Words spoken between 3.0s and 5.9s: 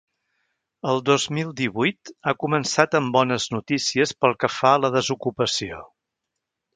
bones notícies pel que fa a la desocupació.